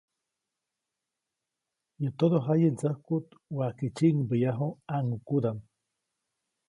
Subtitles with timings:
[2.01, 5.59] Yäʼ todojaye ndsäjkuʼt waʼajke tsyiʼŋbäyaju ʼãŋʼukudaʼm.